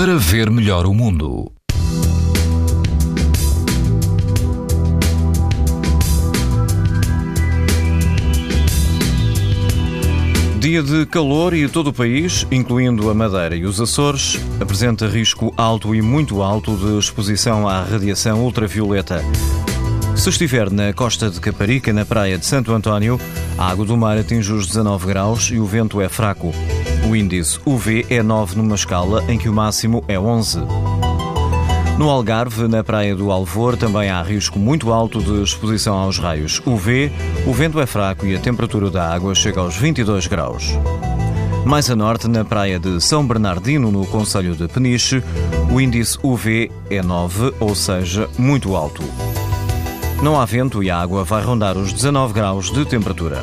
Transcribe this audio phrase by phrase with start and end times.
[0.00, 1.52] para ver melhor o mundo.
[10.58, 15.52] Dia de calor e todo o país, incluindo a Madeira e os Açores, apresenta risco
[15.54, 19.22] alto e muito alto de exposição à radiação ultravioleta.
[20.16, 23.20] Se estiver na costa de Caparica, na praia de Santo António,
[23.58, 26.54] a água do mar atinge os 19 graus e o vento é fraco.
[27.10, 30.60] O índice UV é 9 numa escala em que o máximo é 11.
[31.98, 36.62] No Algarve, na praia do Alvor, também há risco muito alto de exposição aos raios
[36.64, 37.10] UV,
[37.48, 40.78] o vento é fraco e a temperatura da água chega aos 22 graus.
[41.66, 45.20] Mais a norte, na praia de São Bernardino, no Conselho de Peniche,
[45.68, 49.02] o índice UV é 9, ou seja, muito alto.
[50.22, 53.42] Não há vento e a água vai rondar os 19 graus de temperatura.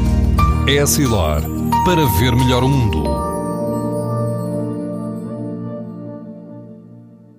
[0.67, 1.41] É Essilor,
[1.85, 3.20] para ver melhor o mundo.